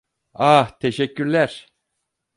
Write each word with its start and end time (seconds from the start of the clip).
Ah, 0.33 0.77
teşekkürler. 0.79 1.69